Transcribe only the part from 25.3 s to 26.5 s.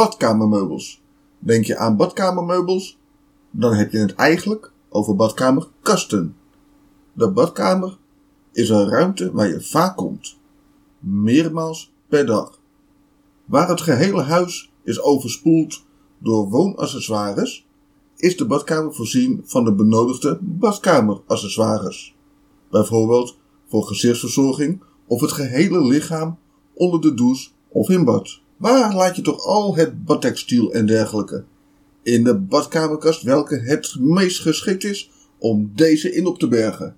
gehele lichaam